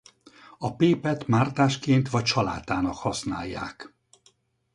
[0.57, 3.93] A pépet mártásként vagy salátának használják.